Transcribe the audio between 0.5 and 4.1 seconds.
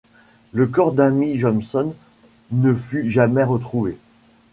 Le corps d’Amy Johnson ne fut jamais retrouvé.